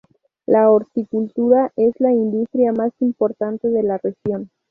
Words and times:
La 0.47 0.71
horticultura 0.71 1.71
es 1.75 1.93
la 1.99 2.11
industria 2.11 2.71
más 2.73 2.91
importante 3.01 3.69
de 3.69 3.83
la 3.83 3.99
región. 3.99 4.49